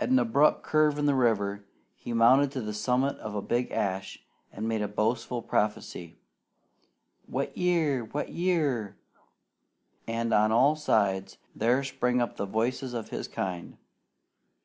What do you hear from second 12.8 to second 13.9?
of his kind.